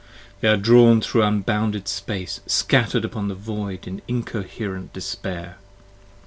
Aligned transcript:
they 0.39 0.47
are 0.47 0.57
drawn 0.57 0.99
thro' 0.99 1.21
unbounded 1.21 1.87
space, 1.87 2.41
scatter'd 2.47 3.05
upon 3.05 3.27
The 3.27 3.35
Void 3.35 3.85
in 3.85 4.01
incoher(er)ent 4.09 4.91
despair! 4.93 5.57